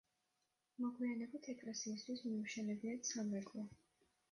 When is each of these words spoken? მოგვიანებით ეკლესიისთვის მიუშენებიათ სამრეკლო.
მოგვიანებით 0.85 1.51
ეკლესიისთვის 1.53 2.25
მიუშენებიათ 2.31 3.13
სამრეკლო. 3.15 3.71